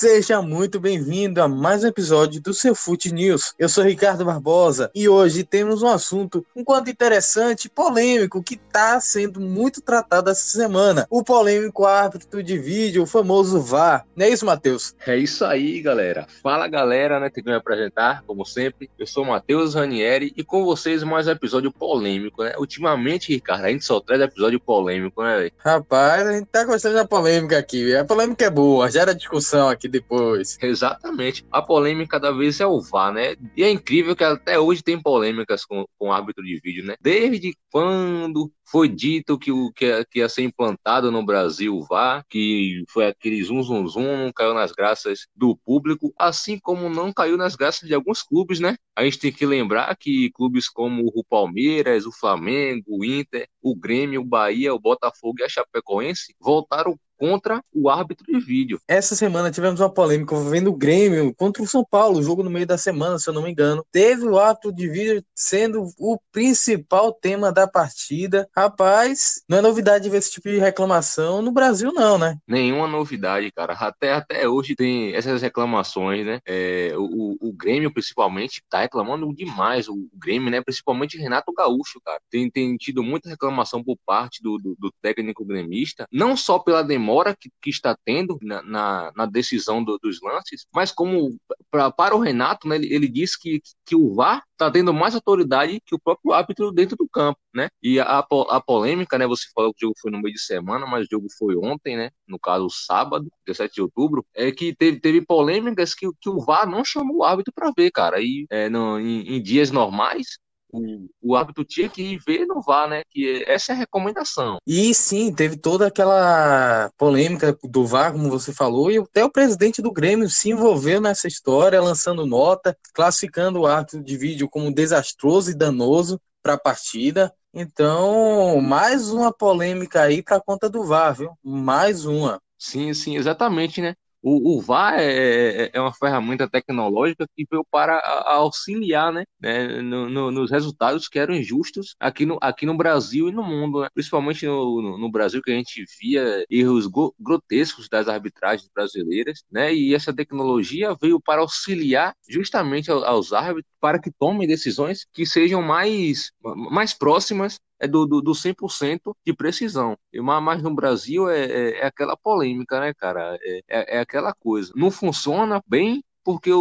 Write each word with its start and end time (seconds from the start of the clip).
Seja 0.00 0.40
muito 0.40 0.78
bem-vindo 0.78 1.42
a 1.42 1.48
mais 1.48 1.82
um 1.82 1.88
episódio 1.88 2.40
do 2.40 2.54
seu 2.54 2.72
Fute 2.72 3.12
News. 3.12 3.52
Eu 3.58 3.68
sou 3.68 3.82
Ricardo 3.82 4.24
Barbosa 4.24 4.92
e 4.94 5.08
hoje 5.08 5.42
temos 5.42 5.82
um 5.82 5.88
assunto 5.88 6.46
um 6.54 6.62
quanto 6.62 6.88
interessante 6.88 7.64
e 7.64 7.68
polêmico 7.68 8.40
que 8.40 8.54
está 8.54 9.00
sendo 9.00 9.40
muito 9.40 9.80
tratado 9.80 10.30
essa 10.30 10.44
semana. 10.56 11.04
O 11.10 11.24
polêmico 11.24 11.84
árbitro 11.84 12.44
de 12.44 12.56
vídeo, 12.56 13.02
o 13.02 13.06
famoso 13.06 13.60
VAR. 13.60 14.06
Não 14.14 14.24
é 14.24 14.28
isso, 14.28 14.46
Matheus? 14.46 14.94
É 15.04 15.16
isso 15.16 15.44
aí, 15.44 15.82
galera. 15.82 16.28
Fala, 16.44 16.68
galera, 16.68 17.18
né? 17.18 17.28
Tem 17.28 17.42
que 17.42 17.50
me 17.50 17.56
apresentar, 17.56 18.22
como 18.24 18.46
sempre. 18.46 18.88
Eu 18.96 19.04
sou 19.04 19.24
Matheus 19.24 19.74
Ranieri 19.74 20.32
e 20.36 20.44
com 20.44 20.64
vocês 20.64 21.02
mais 21.02 21.26
um 21.26 21.32
episódio 21.32 21.72
polêmico, 21.72 22.44
né? 22.44 22.52
Ultimamente, 22.56 23.32
Ricardo, 23.32 23.64
a 23.64 23.70
gente 23.70 23.84
só 23.84 23.98
traz 23.98 24.22
episódio 24.22 24.60
polêmico, 24.60 25.24
né? 25.24 25.50
Rapaz, 25.58 26.24
a 26.24 26.34
gente 26.34 26.46
tá 26.46 26.62
gostando 26.62 26.94
da 26.94 27.04
polêmica 27.04 27.58
aqui. 27.58 27.96
A 27.96 28.04
polêmica 28.04 28.44
é 28.44 28.50
boa, 28.50 28.88
gera 28.88 29.12
discussão 29.12 29.68
aqui 29.68 29.87
depois. 29.92 30.58
Exatamente. 30.60 31.44
A 31.50 31.62
polêmica 31.62 32.18
da 32.18 32.30
vez 32.30 32.60
é 32.60 32.66
o 32.66 32.80
VAR, 32.80 33.12
né? 33.12 33.36
E 33.56 33.62
é 33.62 33.70
incrível 33.70 34.14
que 34.14 34.24
até 34.24 34.58
hoje 34.58 34.82
tem 34.82 35.00
polêmicas 35.00 35.64
com, 35.64 35.84
com 35.98 36.12
árbitro 36.12 36.44
de 36.44 36.60
vídeo, 36.60 36.84
né? 36.84 36.96
Desde 37.00 37.56
quando 37.70 38.50
foi 38.70 38.88
dito 38.88 39.38
que, 39.38 39.50
o, 39.50 39.72
que, 39.72 40.04
que 40.10 40.18
ia 40.18 40.28
ser 40.28 40.42
implantado 40.42 41.10
no 41.10 41.24
Brasil 41.24 41.74
o 41.74 41.84
VAR, 41.84 42.24
que 42.28 42.84
foi 42.90 43.06
aquele 43.06 43.42
zum 43.42 43.62
zum 43.62 43.86
zum, 43.86 44.32
caiu 44.34 44.54
nas 44.54 44.72
graças 44.72 45.26
do 45.34 45.56
público, 45.56 46.12
assim 46.18 46.58
como 46.58 46.88
não 46.88 47.12
caiu 47.12 47.36
nas 47.36 47.56
graças 47.56 47.88
de 47.88 47.94
alguns 47.94 48.22
clubes, 48.22 48.60
né? 48.60 48.76
A 48.94 49.04
gente 49.04 49.18
tem 49.18 49.32
que 49.32 49.46
lembrar 49.46 49.96
que 49.96 50.30
clubes 50.32 50.68
como 50.68 51.10
o 51.14 51.24
Palmeiras, 51.24 52.04
o 52.04 52.12
Flamengo, 52.12 52.84
o 52.88 53.04
Inter, 53.04 53.48
o 53.62 53.74
Grêmio, 53.74 54.20
o 54.20 54.24
Bahia, 54.24 54.74
o 54.74 54.80
Botafogo 54.80 55.36
e 55.40 55.44
a 55.44 55.48
Chapecoense 55.48 56.34
voltaram 56.40 56.98
contra 57.18 57.62
o 57.74 57.90
árbitro 57.90 58.24
de 58.26 58.38
vídeo. 58.38 58.80
Essa 58.86 59.16
semana 59.16 59.50
tivemos 59.50 59.80
uma 59.80 59.92
polêmica 59.92 60.34
envolvendo 60.34 60.68
o 60.68 60.76
Grêmio 60.76 61.34
contra 61.34 61.62
o 61.62 61.66
São 61.66 61.84
Paulo, 61.84 62.22
jogo 62.22 62.42
no 62.42 62.50
meio 62.50 62.66
da 62.66 62.78
semana, 62.78 63.18
se 63.18 63.28
eu 63.28 63.34
não 63.34 63.42
me 63.42 63.50
engano. 63.50 63.84
Teve 63.90 64.26
o 64.26 64.38
árbitro 64.38 64.72
de 64.72 64.88
vídeo 64.88 65.24
sendo 65.34 65.88
o 65.98 66.18
principal 66.30 67.12
tema 67.12 67.52
da 67.52 67.66
partida. 67.66 68.48
Rapaz, 68.56 69.42
não 69.48 69.58
é 69.58 69.60
novidade 69.60 70.08
ver 70.08 70.18
esse 70.18 70.32
tipo 70.32 70.48
de 70.48 70.58
reclamação 70.58 71.42
no 71.42 71.50
Brasil, 71.50 71.92
não, 71.92 72.16
né? 72.16 72.36
Nenhuma 72.46 72.86
novidade, 72.86 73.50
cara. 73.50 73.72
Até, 73.72 74.12
até 74.12 74.48
hoje 74.48 74.76
tem 74.76 75.14
essas 75.14 75.42
reclamações, 75.42 76.24
né? 76.24 76.40
É, 76.46 76.92
o, 76.96 77.36
o 77.40 77.52
Grêmio, 77.52 77.92
principalmente, 77.92 78.62
tá 78.70 78.80
reclamando 78.80 79.34
demais. 79.34 79.88
O 79.88 80.08
Grêmio, 80.14 80.50
né? 80.50 80.60
Principalmente 80.60 81.18
Renato 81.18 81.52
Gaúcho, 81.52 82.00
cara. 82.04 82.20
Tem, 82.30 82.48
tem 82.48 82.76
tido 82.76 83.02
muita 83.02 83.28
reclamação 83.28 83.82
por 83.82 83.96
parte 84.06 84.42
do, 84.42 84.58
do, 84.58 84.76
do 84.78 84.92
técnico 85.02 85.44
gremista, 85.44 86.06
não 86.12 86.36
só 86.36 86.58
pela 86.58 86.82
demora 86.82 87.07
demora 87.08 87.34
que, 87.34 87.50
que 87.62 87.70
está 87.70 87.96
tendo 88.04 88.38
na, 88.42 88.62
na, 88.62 89.12
na 89.16 89.26
decisão 89.26 89.82
do, 89.82 89.98
dos 89.98 90.20
lances, 90.20 90.66
mas 90.74 90.92
como 90.92 91.38
pra, 91.70 91.90
para 91.90 92.14
o 92.14 92.20
Renato, 92.20 92.68
né, 92.68 92.76
ele, 92.76 92.92
ele 92.94 93.08
disse 93.08 93.38
que, 93.40 93.62
que 93.86 93.96
o 93.96 94.14
VAR 94.14 94.42
está 94.52 94.70
tendo 94.70 94.92
mais 94.92 95.14
autoridade 95.14 95.80
que 95.86 95.94
o 95.94 95.98
próprio 95.98 96.32
árbitro 96.32 96.70
dentro 96.70 96.96
do 96.96 97.08
campo, 97.08 97.38
né? 97.54 97.68
E 97.82 97.98
a, 98.00 98.18
a 98.18 98.60
polêmica, 98.60 99.16
né? 99.16 99.26
Você 99.26 99.46
falou 99.54 99.72
que 99.72 99.86
o 99.86 99.88
jogo 99.88 99.98
foi 100.00 100.10
no 100.10 100.20
meio 100.20 100.34
de 100.34 100.40
semana, 100.40 100.84
mas 100.84 101.06
o 101.06 101.08
jogo 101.10 101.28
foi 101.38 101.56
ontem, 101.56 101.96
né? 101.96 102.10
No 102.26 102.38
caso, 102.38 102.68
sábado, 102.68 103.30
17 103.46 103.74
de 103.76 103.82
outubro, 103.82 104.26
é 104.34 104.50
que 104.50 104.74
teve, 104.74 105.00
teve 105.00 105.24
polêmicas 105.24 105.94
que, 105.94 106.08
que 106.20 106.28
o 106.28 106.40
VAR 106.40 106.68
não 106.68 106.84
chamou 106.84 107.18
o 107.18 107.24
árbitro 107.24 107.52
para 107.54 107.72
ver, 107.76 107.90
cara. 107.90 108.20
E 108.20 108.46
é, 108.50 108.68
no, 108.68 108.98
em, 108.98 109.36
em 109.36 109.42
dias 109.42 109.70
normais, 109.70 110.38
o, 110.72 111.08
o 111.22 111.36
árbitro 111.36 111.64
tinha 111.64 111.88
que 111.88 112.18
ver 112.26 112.46
no 112.46 112.60
VAR, 112.60 112.88
né? 112.88 113.02
Que 113.10 113.44
essa 113.46 113.72
é 113.72 113.74
a 113.74 113.78
recomendação. 113.78 114.58
E 114.66 114.94
sim, 114.94 115.32
teve 115.32 115.56
toda 115.56 115.86
aquela 115.86 116.90
polêmica 116.96 117.56
do 117.64 117.86
VAR, 117.86 118.12
como 118.12 118.28
você 118.28 118.52
falou, 118.52 118.90
e 118.90 118.98
até 118.98 119.24
o 119.24 119.32
presidente 119.32 119.80
do 119.80 119.92
Grêmio 119.92 120.28
se 120.28 120.50
envolveu 120.50 121.00
nessa 121.00 121.26
história, 121.26 121.80
lançando 121.80 122.26
nota, 122.26 122.76
classificando 122.94 123.60
o 123.60 123.66
árbitro 123.66 124.02
de 124.02 124.16
vídeo 124.16 124.48
como 124.48 124.72
desastroso 124.72 125.50
e 125.50 125.56
danoso 125.56 126.20
para 126.42 126.54
a 126.54 126.58
partida. 126.58 127.32
Então, 127.52 128.60
mais 128.60 129.10
uma 129.10 129.32
polêmica 129.32 130.02
aí 130.02 130.22
para 130.22 130.40
conta 130.40 130.68
do 130.68 130.84
VAR, 130.84 131.14
viu? 131.14 131.32
Mais 131.42 132.04
uma. 132.04 132.40
Sim, 132.58 132.92
sim, 132.92 133.16
exatamente, 133.16 133.80
né? 133.80 133.94
O, 134.22 134.56
o 134.58 134.60
VAR 134.60 134.98
é, 134.98 135.64
é, 135.64 135.70
é 135.72 135.80
uma 135.80 135.92
ferramenta 135.92 136.48
tecnológica 136.48 137.26
que 137.36 137.46
veio 137.48 137.64
para 137.70 138.00
auxiliar 138.26 139.12
né, 139.12 139.24
né 139.40 139.80
no, 139.80 140.10
no, 140.10 140.30
nos 140.30 140.50
resultados 140.50 141.08
que 141.08 141.18
eram 141.18 141.34
injustos 141.34 141.94
aqui 142.00 142.26
no, 142.26 142.36
aqui 142.40 142.66
no 142.66 142.76
Brasil 142.76 143.28
e 143.28 143.32
no 143.32 143.42
mundo, 143.42 143.82
né? 143.82 143.88
principalmente 143.94 144.44
no, 144.46 144.82
no, 144.82 144.98
no, 144.98 145.10
Brasil, 145.10 145.40
que 145.42 145.52
a 145.52 145.54
gente 145.54 145.84
via 146.00 146.44
erros 146.50 146.88
grotescos 147.18 147.88
das 147.88 148.08
arbitragens 148.08 148.68
brasileiras, 148.74 149.44
né? 149.50 149.72
e 149.72 149.94
essa 149.94 150.12
tecnologia 150.12 150.96
veio 151.00 151.20
para 151.20 151.40
auxiliar 151.40 152.14
justamente 152.28 152.90
aos 152.90 153.32
árbitros 153.32 153.72
para 153.80 154.00
que 154.00 154.10
tomem 154.10 154.48
decisões 154.48 155.06
que 155.12 155.24
sejam 155.24 155.62
mais, 155.62 156.32
mais 156.70 156.92
próximas 156.92 157.58
é 157.80 157.86
do, 157.86 158.06
do, 158.06 158.20
do 158.20 158.32
100% 158.32 159.14
de 159.24 159.32
precisão. 159.32 159.96
Mas 160.42 160.62
no 160.62 160.74
Brasil 160.74 161.28
é, 161.28 161.44
é, 161.44 161.70
é, 161.80 161.86
aquela 161.86 162.16
polêmica, 162.16 162.80
né, 162.80 162.92
cara? 162.94 163.38
É, 163.42 163.60
é, 163.68 163.96
é 163.96 164.00
aquela 164.00 164.34
coisa. 164.34 164.72
Não 164.76 164.90
funciona 164.90 165.62
bem 165.66 166.02
porque 166.24 166.52
o, 166.52 166.60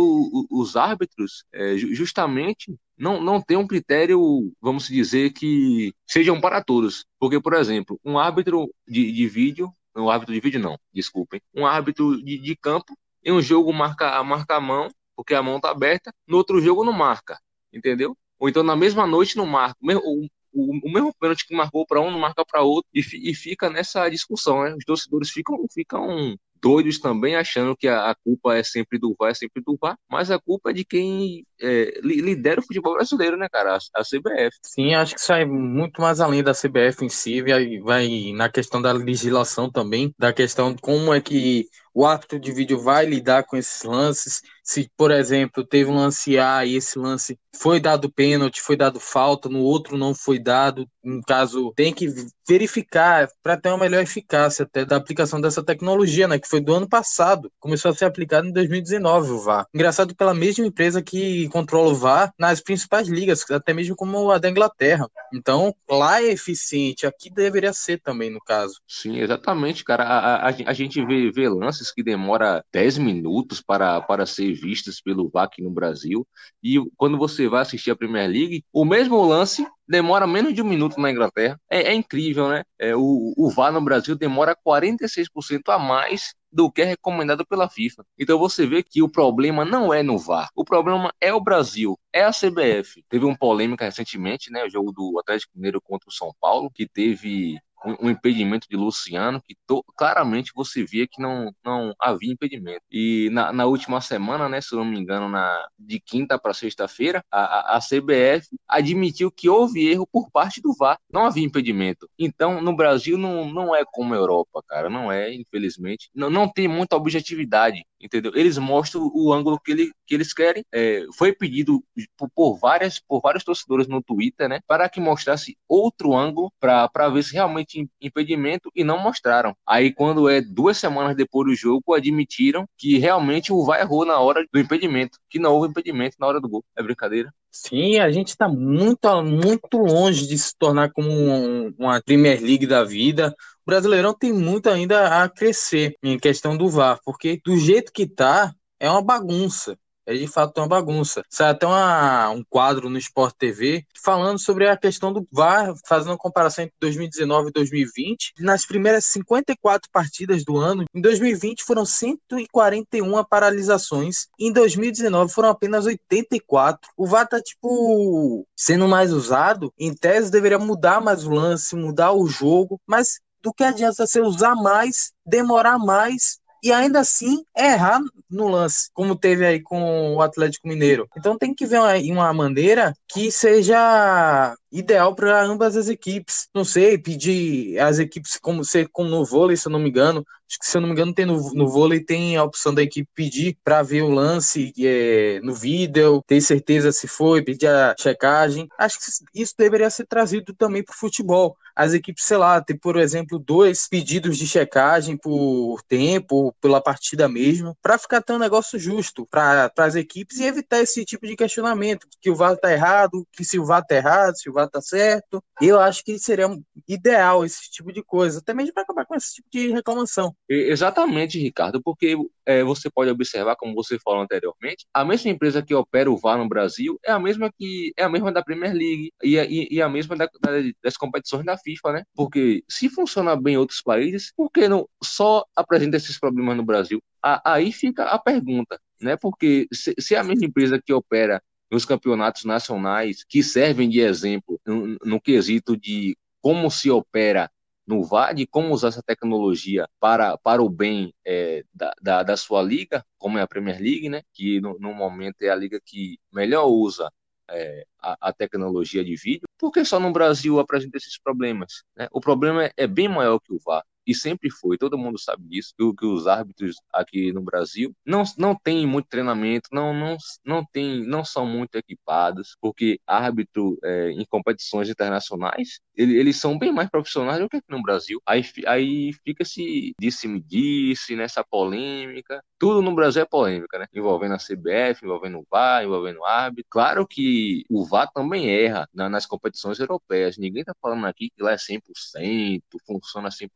o, 0.50 0.62
os 0.62 0.76
árbitros, 0.76 1.44
é, 1.52 1.78
justamente, 1.78 2.74
não, 2.98 3.22
não 3.22 3.42
tem 3.42 3.58
um 3.58 3.68
critério, 3.68 4.54
vamos 4.62 4.88
dizer, 4.88 5.32
que 5.34 5.94
sejam 6.08 6.40
para 6.40 6.64
todos. 6.64 7.06
Porque, 7.20 7.40
por 7.40 7.54
exemplo, 7.54 8.00
um 8.04 8.18
árbitro 8.18 8.74
de, 8.88 9.12
de 9.12 9.28
vídeo, 9.28 9.72
um 9.96 10.10
árbitro 10.10 10.34
de 10.34 10.40
vídeo 10.40 10.60
não, 10.60 10.78
desculpem, 10.94 11.42
um 11.54 11.66
árbitro 11.66 12.16
de, 12.24 12.38
de 12.38 12.56
campo, 12.56 12.98
em 13.24 13.32
um 13.32 13.42
jogo 13.42 13.74
marca, 13.74 14.24
marca 14.24 14.56
a 14.56 14.62
mão, 14.62 14.88
porque 15.16 15.34
a 15.34 15.44
mão 15.44 15.58
está 15.58 15.72
aberta, 15.72 16.14
no 16.26 16.38
outro 16.38 16.62
jogo 16.62 16.86
não 16.86 16.94
marca, 16.94 17.38
entendeu? 17.74 18.16
Ou 18.40 18.48
então 18.48 18.64
na 18.64 18.76
mesma 18.76 19.06
noite 19.08 19.36
não 19.36 19.46
marca 19.46 19.78
o, 19.82 20.28
o 20.58 20.92
mesmo 20.92 21.14
pênalti 21.20 21.46
que 21.48 21.56
marcou 21.56 21.86
para 21.86 22.02
um 22.02 22.12
não 22.12 22.20
marca 22.20 22.46
para 22.46 22.62
outro 22.62 22.90
e, 22.94 23.00
e, 23.00 23.34
fica 23.34 23.70
nessa 23.70 24.10
discussão, 24.10 24.64
né? 24.64 24.76
Os 24.76 24.86
torcedores 24.86 25.30
ficam, 25.30 25.58
ficam 25.72 26.38
doidos 26.62 27.00
também, 27.00 27.36
achando 27.36 27.76
que 27.76 27.88
a, 27.88 28.10
a, 28.10 28.16
culpa 28.16 28.56
é 28.56 28.64
sempre 28.64 28.98
do 28.98 29.16
VAR, 29.18 29.32
é 29.32 29.34
sempre 29.34 29.62
do 29.64 29.78
VAR, 29.80 29.98
mas 30.10 30.32
a 30.32 30.40
culpa 30.40 30.72
é 30.72 30.74
de 30.74 30.84
quem 30.84 31.46
é, 31.62 32.00
lidera 32.02 32.60
o 32.60 32.64
futebol 32.64 32.96
brasileiro, 32.96 33.38
né, 33.38 33.48
cara? 33.50 33.76
A, 33.76 34.02
a, 34.02 34.04
CBF. 34.04 34.58
Sim, 34.64 34.94
acho 34.94 35.16
que 35.16 35.22
sai 35.22 35.46
muito 35.46 36.02
mais 36.02 36.20
além 36.20 36.44
da 36.44 36.54
CBF 36.54 37.06
em 37.06 37.10
si, 37.10 37.42
vai, 37.42 37.80
vai 37.80 38.32
na 38.34 38.50
questão 38.50 38.82
da 38.82 38.92
legislação 38.92 39.72
também, 39.72 40.14
da 40.18 40.34
questão 40.34 40.74
de 40.74 40.82
como 40.82 41.14
é 41.14 41.22
que 41.22 41.68
o 41.94 42.06
árbitro 42.06 42.40
de 42.40 42.52
vídeo 42.52 42.80
vai 42.80 43.06
lidar 43.06 43.44
com 43.44 43.58
esses 43.58 43.82
lances. 43.84 44.42
Se, 44.68 44.92
por 44.98 45.12
exemplo, 45.12 45.66
teve 45.66 45.90
um 45.90 45.96
lance 45.96 46.38
A 46.38 46.66
e 46.66 46.76
esse 46.76 47.00
lance 47.00 47.40
foi 47.58 47.80
dado 47.80 48.12
pênalti, 48.12 48.62
foi 48.62 48.76
dado 48.76 49.00
falta, 49.00 49.48
no 49.48 49.62
outro 49.62 49.98
não 49.98 50.14
foi 50.14 50.38
dado, 50.38 50.86
no 51.02 51.22
caso, 51.24 51.74
tem 51.74 51.94
que 51.94 52.14
verificar 52.48 53.30
para 53.42 53.58
ter 53.58 53.70
uma 53.70 53.78
melhor 53.78 54.04
eficácia 54.04 54.64
até 54.64 54.84
da 54.84 54.98
aplicação 54.98 55.40
dessa 55.40 55.64
tecnologia, 55.64 56.28
né, 56.28 56.38
que 56.38 56.48
foi 56.48 56.60
do 56.60 56.74
ano 56.74 56.88
passado, 56.88 57.50
começou 57.60 57.92
a 57.92 57.94
ser 57.96 58.06
aplicado 58.06 58.48
em 58.48 58.52
2019 58.52 59.32
o 59.32 59.40
VAR. 59.40 59.66
Engraçado 59.74 60.14
pela 60.16 60.34
mesma 60.34 60.66
empresa 60.66 61.02
que 61.02 61.48
controla 61.50 61.90
o 61.90 61.96
VAR 61.96 62.34
nas 62.38 62.62
principais 62.62 63.08
ligas, 63.08 63.50
até 63.50 63.74
mesmo 63.74 63.96
como 63.96 64.30
a 64.32 64.38
da 64.38 64.50
Inglaterra. 64.50 65.08
Então, 65.34 65.74
lá 65.90 66.22
é 66.22 66.32
eficiente, 66.32 67.08
aqui 67.08 67.30
deveria 67.30 67.72
ser 67.72 68.02
também, 68.02 68.30
no 68.30 68.40
caso. 68.40 68.76
Sim, 68.88 69.20
exatamente, 69.20 69.84
cara. 69.84 70.04
A, 70.04 70.50
a, 70.50 70.54
a 70.68 70.74
gente 70.74 71.04
vê, 71.06 71.32
vê 71.32 71.48
lances 71.48 71.92
que 71.92 72.04
demora 72.04 72.64
10 72.74 72.98
minutos 72.98 73.62
para, 73.62 74.02
para 74.02 74.26
ser 74.26 74.57
vistos 74.60 75.02
pelo 75.02 75.32
aqui 75.36 75.62
no 75.62 75.70
Brasil, 75.70 76.28
e 76.64 76.78
quando 76.96 77.18
você 77.18 77.48
vai 77.48 77.62
assistir 77.62 77.92
a 77.92 77.96
Premier 77.96 78.30
League, 78.30 78.64
o 78.74 78.84
mesmo 78.84 79.22
lance 79.24 79.66
demora 79.88 80.28
menos 80.28 80.54
de 80.54 80.62
um 80.62 80.66
minuto 80.66 81.00
na 81.00 81.10
Inglaterra. 81.12 81.60
É, 81.70 81.84
é 81.84 81.94
incrível, 81.94 82.50
né? 82.50 82.64
É, 82.80 82.96
o, 82.96 83.34
o 83.38 83.50
VAR 83.50 83.72
no 83.72 83.82
Brasil 83.82 84.16
demora 84.16 84.56
46% 84.56 85.62
a 85.70 85.80
mais 85.80 86.34
do 86.52 86.72
que 86.72 86.82
é 86.82 86.86
recomendado 86.86 87.46
pela 87.46 87.70
FIFA. 87.70 88.04
Então 88.18 88.38
você 88.40 88.66
vê 88.66 88.82
que 88.84 89.02
o 89.02 89.10
problema 89.10 89.64
não 89.64 89.94
é 89.94 90.02
no 90.02 90.18
VAR, 90.18 90.50
o 90.56 90.66
problema 90.66 91.14
é 91.22 91.34
o 91.34 91.42
Brasil, 91.42 91.98
é 92.12 92.24
a 92.24 92.32
CBF. 92.32 93.04
Teve 93.10 93.26
uma 93.26 93.38
polêmica 93.38 93.86
recentemente, 93.86 94.52
né, 94.52 94.64
o 94.66 94.70
jogo 94.70 94.92
do 94.92 95.20
Atlético 95.20 95.54
Mineiro 95.56 95.82
contra 95.82 96.10
o 96.10 96.14
São 96.14 96.34
Paulo, 96.40 96.72
que 96.74 96.88
teve 96.88 97.58
um, 98.02 98.10
impedimento 98.10 98.68
de 98.70 98.76
Luciano 98.76 99.42
que 99.42 99.56
to, 99.68 99.84
claramente 99.96 100.52
você 100.56 100.84
via 100.84 101.08
que 101.08 101.22
não, 101.22 101.54
não 101.64 101.94
havia 102.00 102.32
impedimento. 102.32 102.82
E 102.92 103.30
na, 103.32 103.52
na 103.52 103.66
última 103.66 104.02
semana, 104.02 104.50
né, 104.50 104.62
se 104.62 104.74
eu 104.74 104.80
não 104.80 104.86
me 104.86 105.00
engano, 105.00 105.30
na, 105.30 105.68
de 105.78 106.00
quinta 106.00 106.38
para 106.40 106.54
sexta-feira, 106.54 107.24
a, 107.32 107.40
a, 107.40 107.78
a, 107.78 107.80
CBF 107.80 108.48
admitiu 108.68 109.32
que 109.32 109.50
houve 109.50 109.88
erro 109.88 110.08
por 110.12 110.30
parte 110.32 110.62
do 110.62 110.74
VAR, 110.74 110.98
não 111.12 111.26
havia 111.26 111.46
impedimento. 111.46 112.10
Então, 112.18 112.62
no 112.62 112.76
Brasil 112.76 113.18
não, 113.18 113.46
não 113.52 113.76
é 113.76 113.84
como 113.86 114.14
a 114.14 114.18
Europa, 114.18 114.64
cara, 114.68 114.90
não 114.90 115.12
é, 115.12 115.34
infelizmente. 115.34 116.10
Não, 116.14 116.30
não 116.30 116.48
tem 116.52 116.68
muita 116.68 116.96
objetividade 116.96 117.86
entendeu? 118.00 118.32
Eles 118.36 118.58
mostram 118.58 119.12
o 119.14 119.34
ângulo 119.34 119.60
que, 119.60 119.72
ele, 119.72 119.92
que 120.06 120.16
eles 120.16 120.34
querem. 120.34 120.64
É, 120.74 121.06
foi 121.18 121.34
pedido 121.34 121.84
por, 122.18 122.30
por, 122.34 122.60
várias, 122.60 123.00
por 123.00 123.22
vários 123.22 123.44
torcedores 123.44 123.88
no 123.88 124.02
Twitter, 124.02 124.48
né, 124.50 124.60
para 124.68 124.90
que 124.90 125.00
mostrasse 125.00 125.58
outro 125.68 126.16
ângulo 126.16 126.52
para 126.60 127.10
ver 127.10 127.24
se 127.24 127.34
realmente 127.34 127.88
impedimento 128.02 128.72
e 128.76 128.84
não 128.84 128.98
mostraram. 128.98 129.56
Aí, 129.66 129.94
quando 129.94 130.30
é 130.30 130.42
duas 130.42 130.78
semanas 130.78 131.16
depois 131.16 131.48
do 131.48 131.56
jogo, 131.56 131.94
admitiram 131.94 132.68
que 132.78 132.98
realmente 132.98 133.52
o 133.52 133.64
VAR 133.66 133.82
errou 133.82 134.06
na 134.06 134.20
hora 134.20 134.46
do 134.52 134.60
impedimento, 134.60 135.18
que 135.30 135.40
não 135.40 135.54
houve 135.54 135.70
impedimento 135.70 136.16
na 136.20 136.28
hora 136.28 136.40
do 136.40 136.50
gol. 136.50 136.64
É 136.76 136.84
brincadeira? 136.84 137.32
Sim, 137.66 137.98
a 138.00 138.12
gente 138.12 138.30
está 138.30 138.48
muito, 138.48 139.24
muito 139.24 139.78
longe 139.78 140.28
de 140.28 140.38
se 140.38 140.56
tornar 140.58 140.92
como 140.92 141.10
um, 141.10 141.74
uma 141.78 142.02
Premier 142.02 142.42
League 142.42 142.68
da 142.68 142.84
vida. 142.84 143.36
O 143.66 143.66
Brasileirão 143.66 144.14
tem 144.14 144.32
muito 144.32 144.70
ainda 144.70 145.24
a 145.24 145.30
crescer 145.30 145.96
em 146.04 146.20
questão 146.20 146.56
do 146.56 146.70
VAR, 146.70 147.00
porque 147.04 147.42
do 147.44 147.58
jeito 147.58 147.92
que 147.92 148.08
tá, 148.08 148.54
é 148.80 148.90
uma 148.90 149.02
bagunça 149.02 149.78
é 150.08 150.16
de 150.16 150.28
fato 150.28 150.58
uma 150.58 150.68
bagunça. 150.68 151.24
Sai 151.30 151.52
até 151.52 151.68
uma, 151.68 152.30
um 152.30 152.44
quadro 152.50 152.90
no 152.90 152.98
Sport 152.98 153.36
TV 153.38 153.86
falando 154.02 154.40
sobre 154.40 154.68
a 154.68 154.78
questão 154.78 155.12
do 155.12 155.28
VAR, 155.32 155.74
fazendo 155.86 156.12
uma 156.12 156.18
comparação 156.18 156.64
entre 156.64 156.76
2019 156.80 157.50
e 157.50 157.52
2020. 157.52 158.34
Nas 158.40 158.66
primeiras 158.66 159.06
54 159.06 159.92
partidas 159.92 160.46
do 160.46 160.58
ano, 160.58 160.86
em 160.96 161.02
2020 161.02 161.64
foram 161.64 161.86
141 161.86 163.24
paralisações, 163.26 164.28
em 164.40 164.52
2019 164.52 165.34
foram 165.34 165.50
apenas 165.50 165.86
84. 165.86 166.90
O 166.96 167.06
VAR 167.06 167.28
tá 167.28 167.42
tipo 167.42 168.48
sendo 168.56 168.88
mais 168.88 169.12
usado, 169.12 169.74
em 169.78 169.94
tese 169.94 170.32
deveria 170.32 170.58
mudar 170.58 171.02
mais 171.02 171.26
o 171.26 171.32
lance, 171.32 171.76
mudar 171.76 172.14
o 172.14 172.28
jogo, 172.28 172.80
mas 172.88 173.20
do 173.42 173.54
que 173.54 173.64
adianta 173.64 174.06
você 174.06 174.22
usar 174.22 174.56
mais, 174.56 175.12
demorar 175.26 175.78
mais 175.78 176.40
e 176.64 176.72
ainda 176.72 177.00
assim 177.00 177.44
errar 177.56 178.02
no 178.30 178.48
lance, 178.48 178.90
como 178.94 179.16
teve 179.16 179.46
aí 179.46 179.62
com 179.62 180.16
o 180.16 180.22
Atlético 180.22 180.68
Mineiro. 180.68 181.08
Então 181.18 181.38
tem 181.38 181.54
que 181.54 181.66
ver 181.66 181.80
uma, 181.80 181.96
uma 181.96 182.34
maneira 182.34 182.94
que 183.08 183.32
seja 183.32 184.56
ideal 184.72 185.16
para 185.16 185.44
ambas 185.44 185.76
as 185.78 185.88
equipes. 185.88 186.48
Não 186.54 186.66
sei, 186.66 186.98
pedir 186.98 187.80
as 187.80 188.00
equipes 188.00 188.38
como 188.42 188.66
ser 188.66 188.90
como 188.92 189.10
no 189.10 189.26
vôlei, 189.26 189.56
se 189.56 189.68
eu 189.68 189.72
não 189.72 189.80
me 189.80 189.90
engano. 189.90 190.26
Acho 190.50 190.60
que 190.60 190.66
se 190.66 190.78
eu 190.78 190.82
não 190.82 190.88
me 190.88 190.94
engano 190.94 191.14
tem 191.14 191.26
no, 191.26 191.54
no 191.54 191.68
vôlei 191.68 192.00
tem 192.00 192.38
a 192.38 192.44
opção 192.44 192.74
da 192.74 192.82
equipe 192.82 193.10
pedir 193.14 193.58
para 193.64 193.82
ver 193.84 194.02
o 194.02 194.10
lance 194.10 194.74
é, 194.80 195.42
no 195.44 195.54
vídeo, 195.54 196.24
ter 196.26 196.40
certeza 196.40 196.92
se 196.92 197.08
foi, 197.08 197.42
pedir 197.42 197.68
a 197.68 197.94
checagem. 198.00 198.68
Acho 198.78 198.98
que 198.98 199.42
isso 199.42 199.54
deveria 199.58 199.90
ser 199.90 200.06
trazido 200.06 200.54
também 200.54 200.84
para 200.84 200.94
o 200.94 200.98
futebol. 200.98 201.58
As 201.76 201.94
equipes, 201.94 202.24
sei 202.24 202.38
lá, 202.38 202.60
ter 202.62 202.76
por 202.76 202.96
exemplo 202.98 203.38
dois 203.38 203.88
pedidos 203.88 204.38
de 204.38 204.48
checagem 204.48 205.18
por 205.18 205.82
tempo, 205.84 206.56
pela 206.62 206.82
partida 206.82 207.28
mesmo, 207.28 207.78
para 207.82 207.98
ficar 207.98 208.22
tão 208.22 208.38
um 208.38 208.40
negócio 208.40 208.80
justo 208.80 209.26
para 209.26 209.72
as 209.78 209.96
equipes 209.96 210.40
e 210.40 210.46
evitar 210.46 210.80
esse 210.80 211.04
tipo 211.04 211.28
de 211.28 211.36
questionamento, 211.36 212.08
que 212.22 212.30
o 212.30 212.36
VAR 212.36 212.54
está 212.54 212.72
errado, 212.72 213.28
que 213.32 213.44
se 213.44 213.60
o 213.60 213.66
VAR 213.66 213.82
está 213.82 213.96
errado, 213.96 214.38
se 214.38 214.50
o 214.50 214.54
VAR 214.54 214.70
tá 214.70 214.82
certo. 214.82 215.44
Eu 215.62 215.80
acho 215.80 216.04
que 216.04 216.18
seria 216.20 216.48
ideal 216.88 217.44
esse 217.44 217.70
tipo 217.70 217.92
de 217.92 218.04
coisa, 218.04 218.40
até 218.40 218.54
mesmo 218.54 218.74
para 218.74 218.84
acabar 218.84 219.06
com 219.06 219.16
esse 219.16 219.36
tipo 219.36 219.48
de 219.52 219.72
reclamação. 219.72 220.36
Exatamente, 220.50 221.38
Ricardo, 221.38 221.82
porque 221.82 222.16
é, 222.46 222.64
você 222.64 222.90
pode 222.90 223.12
observar, 223.12 223.58
como 223.58 223.76
você 223.76 224.00
falou 224.00 224.22
anteriormente, 224.22 224.86
a 224.94 225.04
mesma 225.04 225.30
empresa 225.30 225.62
que 225.62 225.76
opera 225.76 226.10
o 226.10 226.16
VAR 226.16 226.38
no 226.38 226.48
Brasil 226.48 226.98
é 227.06 227.12
a 227.12 227.20
mesma 227.20 227.52
que 227.52 227.92
é 227.98 228.04
a 228.04 228.10
mesma 228.10 228.32
da 228.32 228.42
Premier 228.42 228.74
League 228.74 229.12
e, 229.22 229.36
e, 229.38 229.68
e 229.76 229.82
a 229.82 229.90
mesma 229.90 230.16
da, 230.16 230.26
da, 230.26 230.52
das 230.82 230.96
competições 230.96 231.46
da 231.46 231.58
FIFA, 231.58 231.92
né? 231.92 232.04
Porque 232.16 232.64
se 232.70 232.90
funciona 232.90 233.36
bem 233.36 233.56
em 233.56 233.58
outros 233.58 233.82
países, 233.82 234.32
por 234.36 234.50
que 234.50 234.70
não 234.70 234.88
só 235.04 235.44
apresenta 235.56 235.98
esses 235.98 236.18
problemas 236.18 236.56
no 236.56 236.64
Brasil? 236.64 237.02
aí 237.44 237.74
fica 237.74 238.06
a 238.06 238.18
pergunta, 238.18 238.80
né? 239.02 239.18
Porque 239.18 239.68
se, 239.74 239.94
se 240.00 240.16
a 240.16 240.24
mesma 240.24 240.46
empresa 240.46 240.82
que 240.82 240.94
opera 240.94 241.42
nos 241.70 241.84
campeonatos 241.84 242.46
nacionais 242.46 243.26
que 243.28 243.44
servem 243.44 243.90
de 243.90 244.00
exemplo 244.00 244.60
no, 244.66 244.98
no 245.04 245.20
quesito 245.20 245.76
de 245.76 246.18
como 246.42 246.72
se 246.72 246.90
opera 246.90 247.52
no 247.88 248.04
VAR, 248.04 248.36
de 248.36 248.46
como 248.46 248.74
usar 248.74 248.90
essa 248.90 249.02
tecnologia 249.02 249.88
para, 250.00 250.38
para 250.38 250.62
o 250.62 250.70
bem 250.70 251.14
é, 251.26 251.64
da, 251.74 251.94
da, 252.02 252.24
da, 252.24 252.38
sua 252.38 252.62
liga, 252.62 253.04
como 253.18 253.38
é 253.38 253.42
a 253.42 253.48
Premier 253.48 253.80
League, 253.80 254.10
né, 254.10 254.22
que 254.34 254.60
no, 254.60 254.78
no 254.78 254.94
momento 254.94 255.42
é 255.42 255.50
a 255.50 255.56
liga 255.56 255.80
que 255.84 256.20
melhor 256.32 256.66
usa 256.66 257.10
é, 257.50 257.86
a, 258.02 258.30
a, 258.30 258.34
tecnologia 258.34 259.04
de 259.06 259.16
vídeo, 259.16 259.48
porque 259.58 259.86
só 259.86 260.00
no 260.00 260.12
Brasil 260.12 260.60
apresenta 260.60 260.98
esses 260.98 261.18
problemas. 261.18 261.84
Né? 261.96 262.08
O 262.12 262.20
problema 262.20 262.66
é, 262.66 262.74
é 262.76 262.88
bem 262.88 263.08
maior 263.08 263.40
que 263.40 263.54
o 263.54 263.60
VAR 263.66 263.84
e 264.08 264.16
sempre 264.16 264.50
foi, 264.50 264.78
todo 264.78 264.98
mundo 264.98 265.20
sabe 265.20 265.44
disso, 265.48 265.74
que, 265.78 265.94
que 265.94 266.06
os 266.06 266.28
árbitros 266.28 266.78
aqui 266.94 267.34
no 267.34 267.42
Brasil 267.42 267.94
não, 268.06 268.24
não 268.38 268.56
têm 268.56 268.88
muito 268.88 269.10
treinamento, 269.10 269.70
não, 269.72 269.94
não, 269.94 270.18
não, 270.46 270.66
tem, 270.66 271.06
não 271.06 271.26
são 271.26 271.46
muito 271.46 271.76
equipados, 271.76 272.56
porque 272.62 273.00
árbitro 273.06 273.78
é, 273.84 274.12
em 274.12 274.26
competições 274.26 274.90
internacionais, 274.90 275.82
ele, 275.96 276.18
eles 276.18 276.38
são 276.38 276.58
bem 276.58 276.72
mais 276.72 276.90
profissionais 276.90 277.40
do 277.40 277.50
que 277.50 277.58
aqui 277.58 277.66
no 277.70 277.82
Brasil. 277.82 278.22
Aí, 278.26 278.44
aí 278.66 279.12
fica-se 279.26 279.94
disse-me-disse, 280.00 281.16
nessa 281.16 281.44
polêmica, 281.44 282.42
tudo 282.60 282.82
no 282.82 282.96
Brasil 282.96 283.24
é 283.24 283.26
polêmica, 283.26 283.78
né? 283.80 283.86
Envolvendo 283.94 284.34
a 284.36 284.38
CBF, 284.38 285.04
envolvendo 285.04 285.40
o 285.40 285.46
VAR, 285.50 285.84
envolvendo 285.84 286.20
o 286.20 286.26
árbitro. 286.26 286.66
Claro 286.70 287.08
que 287.08 287.64
o 287.70 287.86
VAR 287.86 288.10
também 288.14 288.50
erra 288.50 288.88
na, 288.94 289.10
nas 289.10 289.26
competições 289.26 289.80
europeias. 289.80 290.38
Ninguém 290.38 290.64
tá 290.64 290.74
falando 290.82 291.06
aqui 291.06 291.30
que 291.36 291.44
lá 291.44 291.52
é 291.52 291.58
100%, 291.58 292.62
funciona 292.86 293.30
100%, 293.30 293.50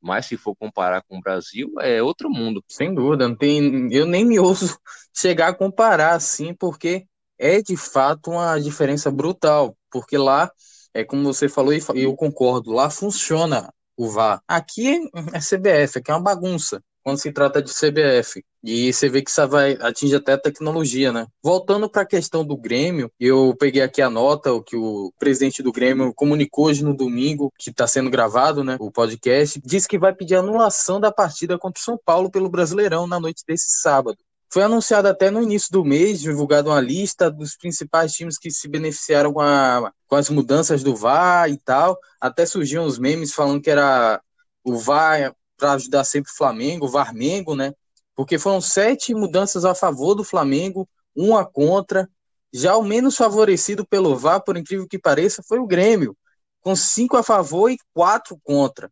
mas 0.00 0.26
se 0.26 0.36
for 0.36 0.54
comparar 0.56 1.02
com 1.02 1.18
o 1.18 1.20
Brasil, 1.20 1.72
é 1.80 2.02
outro 2.02 2.30
mundo. 2.30 2.64
Sem 2.68 2.94
dúvida, 2.94 3.28
não 3.28 3.36
tem, 3.36 3.92
eu 3.92 4.06
nem 4.06 4.24
me 4.24 4.38
ouço 4.38 4.78
chegar 5.14 5.48
a 5.48 5.54
comparar 5.54 6.14
assim, 6.14 6.54
porque 6.54 7.06
é 7.38 7.60
de 7.62 7.76
fato 7.76 8.30
uma 8.30 8.58
diferença 8.58 9.10
brutal, 9.10 9.76
porque 9.90 10.16
lá, 10.16 10.50
é 10.94 11.04
como 11.04 11.24
você 11.24 11.48
falou 11.48 11.72
e 11.72 11.80
eu 11.96 12.14
concordo, 12.16 12.72
lá 12.72 12.90
funciona 12.90 13.72
o 13.96 14.08
VAR. 14.08 14.42
Aqui 14.46 15.10
é 15.32 15.40
CBF, 15.40 15.98
aqui 15.98 16.10
é 16.10 16.14
uma 16.14 16.22
bagunça 16.22 16.82
quando 17.08 17.18
se 17.18 17.32
trata 17.32 17.62
de 17.62 17.72
CBF. 17.72 18.44
E 18.62 18.92
você 18.92 19.08
vê 19.08 19.22
que 19.22 19.30
isso 19.30 19.48
vai 19.48 19.78
atingir 19.80 20.16
até 20.16 20.34
a 20.34 20.38
tecnologia, 20.38 21.10
né? 21.10 21.26
Voltando 21.42 21.88
para 21.88 22.02
a 22.02 22.06
questão 22.06 22.44
do 22.44 22.54
Grêmio, 22.54 23.10
eu 23.18 23.56
peguei 23.58 23.80
aqui 23.80 24.02
a 24.02 24.10
nota 24.10 24.52
o 24.52 24.62
que 24.62 24.76
o 24.76 25.10
presidente 25.18 25.62
do 25.62 25.72
Grêmio 25.72 26.12
comunicou 26.12 26.66
hoje 26.66 26.84
no 26.84 26.94
domingo, 26.94 27.50
que 27.58 27.70
está 27.70 27.86
sendo 27.86 28.10
gravado, 28.10 28.62
né? 28.62 28.76
O 28.78 28.90
podcast, 28.90 29.58
disse 29.64 29.88
que 29.88 29.98
vai 29.98 30.14
pedir 30.14 30.34
anulação 30.34 31.00
da 31.00 31.10
partida 31.10 31.58
contra 31.58 31.80
o 31.80 31.82
São 31.82 31.98
Paulo 32.04 32.30
pelo 32.30 32.50
Brasileirão 32.50 33.06
na 33.06 33.18
noite 33.18 33.42
desse 33.48 33.70
sábado. 33.70 34.18
Foi 34.50 34.62
anunciado 34.62 35.08
até 35.08 35.30
no 35.30 35.42
início 35.42 35.72
do 35.72 35.82
mês, 35.82 36.20
divulgado 36.20 36.68
uma 36.68 36.80
lista 36.80 37.30
dos 37.30 37.56
principais 37.56 38.12
times 38.12 38.36
que 38.36 38.50
se 38.50 38.68
beneficiaram 38.68 39.32
com, 39.32 39.40
a, 39.40 39.90
com 40.06 40.16
as 40.16 40.28
mudanças 40.28 40.82
do 40.82 40.94
VAR 40.94 41.48
e 41.48 41.56
tal. 41.56 41.98
Até 42.20 42.44
surgiam 42.44 42.84
os 42.84 42.98
memes 42.98 43.32
falando 43.32 43.62
que 43.62 43.70
era 43.70 44.20
o 44.62 44.76
VAR 44.76 45.34
para 45.58 45.72
ajudar 45.72 46.04
sempre 46.04 46.30
o 46.30 46.36
Flamengo, 46.36 46.86
o 46.86 46.88
Varmengo, 46.88 47.54
né? 47.54 47.74
Porque 48.14 48.38
foram 48.38 48.60
sete 48.60 49.14
mudanças 49.14 49.64
a 49.64 49.74
favor 49.74 50.14
do 50.14 50.24
Flamengo, 50.24 50.88
uma 51.14 51.44
contra. 51.44 52.08
Já 52.52 52.76
o 52.76 52.82
menos 52.82 53.16
favorecido 53.16 53.86
pelo 53.86 54.16
VAR, 54.16 54.42
por 54.42 54.56
incrível 54.56 54.86
que 54.88 54.98
pareça, 54.98 55.42
foi 55.46 55.58
o 55.58 55.66
Grêmio, 55.66 56.16
com 56.60 56.74
cinco 56.74 57.16
a 57.16 57.22
favor 57.22 57.70
e 57.70 57.76
quatro 57.92 58.38
contra. 58.42 58.90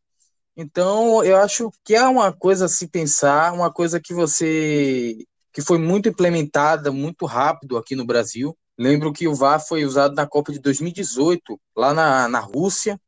Então, 0.56 1.25
eu 1.25 1.37
acho 1.37 1.70
que 1.85 1.94
é 1.94 2.06
uma 2.06 2.32
coisa 2.32 2.66
a 2.66 2.68
se 2.68 2.88
pensar, 2.88 3.52
uma 3.52 3.73
coisa 3.73 4.00
que 4.00 4.14
você 4.14 5.16
que 5.52 5.62
foi 5.62 5.78
muito 5.78 6.06
implementada 6.06 6.92
muito 6.92 7.25
rápido 7.25 7.78
aqui 7.78 7.96
no 7.96 8.04
Brasil. 8.04 8.54
Lembro 8.78 9.11
que 9.11 9.26
o 9.26 9.35
VAR 9.35 9.58
foi 9.58 9.87
usado 9.87 10.14
na 10.14 10.26
Copa 10.26 10.52
de 10.52 10.58
2018, 10.58 11.58
lá 11.75 11.94
na, 11.94 12.28
na 12.28 12.40
Rússia. 12.40 13.00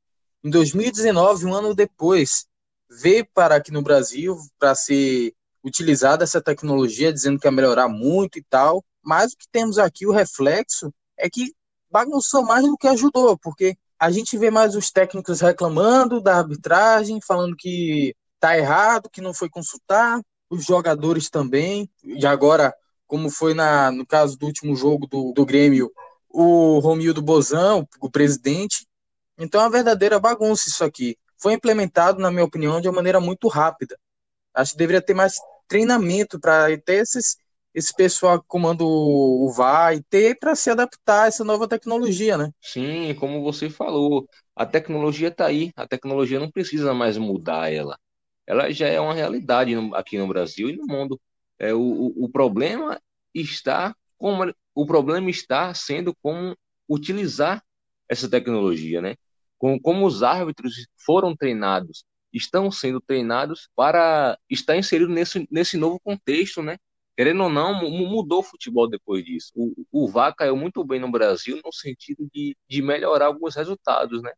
Em 0.43 0.49
2019, 0.49 1.45
um 1.45 1.55
ano 1.55 1.75
depois, 1.75 2.47
veio 2.91 3.27
para 3.35 3.57
aqui 3.57 3.71
no 3.71 3.83
Brasil 3.83 4.37
para 4.59 4.75
ser 4.75 5.35
utilizada 5.65 6.25
essa 6.25 6.41
tecnologia, 6.41 7.13
dizendo 7.13 7.39
que 7.39 7.47
ia 7.47 7.53
melhorar 7.53 7.89
muito 7.89 8.39
e 8.39 8.45
tal, 8.49 8.85
mas 9.03 9.33
o 9.33 9.37
que 9.37 9.47
temos 9.51 9.79
aqui, 9.79 10.07
o 10.07 10.13
reflexo, 10.13 10.93
é 11.17 11.29
que 11.29 11.53
bagunçou 11.91 12.43
mais 12.45 12.65
do 12.65 12.77
que 12.77 12.89
ajudou, 12.89 13.37
porque 13.39 13.77
a 13.99 14.11
gente 14.11 14.39
vê 14.39 14.51
mais 14.51 14.75
os 14.75 14.91
técnicos 14.91 15.41
reclamando 15.41 16.21
da 16.21 16.37
arbitragem, 16.39 17.21
falando 17.21 17.57
que 17.57 18.15
tá 18.39 18.57
errado, 18.57 19.11
que 19.11 19.21
não 19.21 19.35
foi 19.35 19.49
consultar, 19.49 20.21
os 20.49 20.65
jogadores 20.65 21.29
também, 21.29 21.91
e 22.03 22.25
agora, 22.25 22.75
como 23.07 23.29
foi 23.29 23.53
na, 23.53 23.91
no 23.91 24.07
caso 24.07 24.39
do 24.39 24.47
último 24.47 24.75
jogo 24.77 25.07
do, 25.07 25.33
do 25.33 25.45
Grêmio, 25.45 25.91
o 26.31 26.79
Romildo 26.79 27.21
Bozão, 27.21 27.87
o 28.01 28.11
presidente. 28.11 28.87
Então 29.37 29.61
é 29.61 29.65
uma 29.65 29.71
verdadeira 29.71 30.21
bagunça 30.21 30.69
isso 30.69 30.85
aqui 30.85 31.17
foi 31.41 31.55
implementado, 31.55 32.21
na 32.21 32.31
minha 32.31 32.45
opinião, 32.45 32.81
de 32.81 32.89
uma 32.89 32.97
maneira 32.97 33.21
muito 33.21 33.49
rápida. 33.49 33.99
Acho 34.55 34.73
que 34.73 34.79
deveria 34.79 35.03
ter 35.03 35.15
mais 35.15 35.37
treinamento 35.69 36.41
para 36.41 36.67
ter 36.81 37.03
esses, 37.03 37.37
esse 37.75 37.95
pessoal 37.95 38.41
que 38.41 38.47
comanda 38.49 38.85
o 38.85 39.53
VAR 39.57 39.95
e 39.95 40.03
ter 40.05 40.39
para 40.39 40.55
se 40.57 40.71
adaptar 40.71 41.25
a 41.25 41.27
essa 41.29 41.45
nova 41.45 41.69
tecnologia, 41.69 42.37
né? 42.39 42.51
Sim, 42.61 43.15
como 43.15 43.43
você 43.43 43.71
falou, 43.71 44.29
a 44.55 44.67
tecnologia 44.67 45.29
está 45.29 45.47
aí, 45.47 45.73
a 45.77 45.87
tecnologia 45.87 46.41
não 46.41 46.51
precisa 46.51 46.93
mais 46.93 47.17
mudar 47.17 47.73
ela. 47.73 47.99
ela 48.47 48.71
já 48.73 48.89
é 48.89 49.01
uma 49.01 49.15
realidade 49.15 49.75
aqui 49.95 50.19
no 50.19 50.29
Brasil 50.29 50.69
e 50.71 50.77
no 50.77 50.87
mundo. 50.87 51.21
É, 51.59 51.75
o, 51.75 52.13
o 52.17 52.29
problema 52.31 53.01
está 53.35 53.95
como 54.19 54.53
o 54.75 54.87
problema 54.87 55.31
está 55.31 55.75
sendo 55.75 56.15
como 56.23 56.57
utilizar 56.89 57.63
essa 58.09 58.29
tecnologia, 58.31 59.01
né? 59.01 59.17
Com, 59.59 59.79
como 59.79 60.07
os 60.07 60.23
árbitros 60.23 60.87
foram 60.97 61.37
treinados, 61.37 62.05
estão 62.33 62.71
sendo 62.71 63.01
treinados 63.01 63.69
para 63.75 64.39
estar 64.49 64.77
inseridos 64.77 65.15
nesse, 65.15 65.49
nesse 65.51 65.77
novo 65.77 65.99
contexto, 66.01 66.63
né? 66.63 66.77
Querendo 67.17 67.43
ou 67.43 67.51
não, 67.51 67.91
mudou 67.91 68.41
o 68.41 68.45
futebol 68.45 68.89
depois 68.89 69.25
disso. 69.25 69.51
O, 69.57 69.75
o 69.91 70.09
VAR 70.09 70.35
caiu 70.37 70.57
muito 70.57 70.85
bem 70.85 71.01
no 71.01 71.11
Brasil 71.11 71.61
no 71.65 71.73
sentido 71.73 72.29
de, 72.33 72.57
de 72.69 72.81
melhorar 72.81 73.27
alguns 73.27 73.57
resultados, 73.57 74.23
né? 74.23 74.33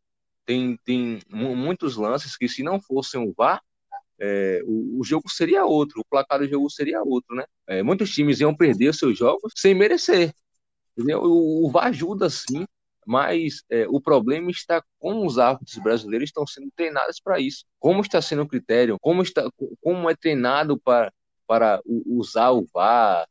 Tem, 0.47 0.79
tem 0.85 1.21
muitos 1.29 1.97
lances 1.97 2.37
que, 2.37 2.49
se 2.49 2.63
não 2.63 2.81
fossem 2.81 3.21
o 3.21 3.35
VAR, 3.37 3.61
é, 4.19 4.63
o, 4.65 5.01
o, 5.01 5.05
jogo 5.05 5.29
seria 5.31 5.65
outro, 5.67 6.01
o 6.01 6.05
placar 6.05 6.39
do 6.39 6.49
jogo 6.49 6.71
seria 6.71 7.03
outro, 7.03 7.37
né? 7.37 7.45
É, 7.67 7.83
muitos 7.83 8.11
times 8.11 8.41
iam 8.41 8.57
perder 8.57 8.95
seus 8.95 9.19
jogos 9.19 9.53
sem 9.57 9.75
merecer. 9.75 10.33
Entendeu? 10.97 11.23
O, 11.23 11.67
o 11.67 11.71
VAR 11.71 11.89
ajuda 11.89 12.31
sim, 12.31 12.67
mas 13.11 13.65
é, 13.69 13.89
o 13.89 14.01
problema 14.01 14.53
está 14.53 14.81
como 15.01 15.27
os 15.27 15.37
árbitros 15.37 15.77
brasileiros 15.79 16.29
estão 16.29 16.47
sendo 16.47 16.71
treinados 16.77 17.19
para 17.19 17.41
isso. 17.41 17.65
Como 17.81 18.03
está 18.03 18.23
sendo 18.23 18.43
o 18.43 18.47
critério? 18.47 18.99
Como, 19.01 19.21
está, 19.21 19.51
como 19.81 20.09
é 20.09 20.15
treinado 20.15 20.79
para, 20.79 21.13
para 21.45 21.81
usar 21.85 22.53
o 22.53 22.65
VAR? 22.73 23.27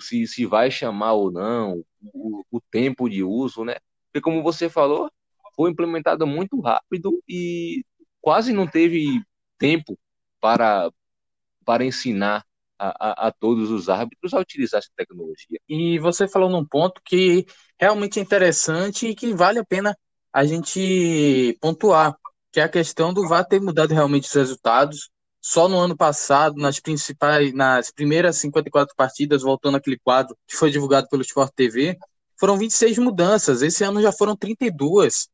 Se, 0.00 0.28
se 0.28 0.46
vai 0.46 0.70
chamar 0.70 1.14
ou 1.14 1.32
não? 1.32 1.84
O, 2.14 2.44
o 2.52 2.60
tempo 2.70 3.08
de 3.08 3.24
uso, 3.24 3.64
né? 3.64 3.74
Porque 4.06 4.22
como 4.22 4.44
você 4.44 4.70
falou, 4.70 5.10
foi 5.56 5.72
implementado 5.72 6.24
muito 6.24 6.60
rápido 6.60 7.20
e 7.28 7.84
quase 8.20 8.52
não 8.52 8.64
teve 8.64 9.20
tempo 9.58 9.98
para, 10.40 10.88
para 11.64 11.84
ensinar 11.84 12.46
a, 12.78 12.88
a, 12.88 13.28
a, 13.28 13.32
todos 13.32 13.70
os 13.70 13.88
árbitros 13.88 14.34
a 14.34 14.40
utilizar 14.40 14.78
essa 14.78 14.90
tecnologia. 14.96 15.58
E 15.68 15.98
você 15.98 16.28
falou 16.28 16.50
num 16.50 16.64
ponto 16.64 17.00
que 17.04 17.46
realmente 17.78 18.18
é 18.18 18.22
interessante 18.22 19.08
e 19.08 19.14
que 19.14 19.34
vale 19.34 19.58
a 19.58 19.64
pena 19.64 19.96
a 20.32 20.44
gente 20.44 21.56
pontuar, 21.60 22.16
que 22.52 22.60
é 22.60 22.64
a 22.64 22.68
questão 22.68 23.12
do 23.12 23.26
VAR 23.26 23.46
ter 23.46 23.60
mudado 23.60 23.92
realmente 23.94 24.28
os 24.28 24.34
resultados. 24.34 25.10
Só 25.40 25.68
no 25.68 25.78
ano 25.78 25.96
passado, 25.96 26.56
nas 26.56 26.80
principais, 26.80 27.54
nas 27.54 27.92
primeiras 27.92 28.36
54 28.38 28.94
partidas, 28.96 29.42
voltando 29.42 29.76
aquele 29.76 29.98
quadro 29.98 30.36
que 30.46 30.56
foi 30.56 30.70
divulgado 30.70 31.08
pelo 31.08 31.22
Sport 31.22 31.52
TV, 31.54 31.96
foram 32.38 32.58
26 32.58 32.98
mudanças. 32.98 33.62
Esse 33.62 33.84
ano 33.84 34.02
já 34.02 34.12
foram 34.12 34.36
32. 34.36 35.28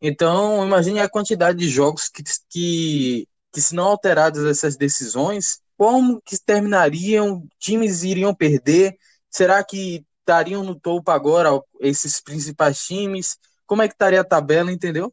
Então, 0.00 0.64
imagine 0.64 1.00
a 1.00 1.08
quantidade 1.08 1.58
de 1.58 1.68
jogos 1.68 2.08
que, 2.08 2.22
que 2.48 3.28
que 3.56 3.62
se 3.62 3.74
não 3.74 3.84
alteradas 3.84 4.44
essas 4.44 4.76
decisões, 4.76 5.62
como 5.76 6.20
que 6.22 6.38
terminariam, 6.38 7.46
times 7.58 8.02
iriam 8.02 8.34
perder, 8.34 8.96
será 9.30 9.62
que 9.62 10.04
estariam 10.20 10.64
no 10.64 10.78
topo 10.78 11.10
agora 11.10 11.50
esses 11.80 12.20
principais 12.20 12.78
times, 12.78 13.38
como 13.66 13.82
é 13.82 13.88
que 13.88 13.94
estaria 13.94 14.20
a 14.20 14.24
tabela, 14.24 14.72
entendeu? 14.72 15.12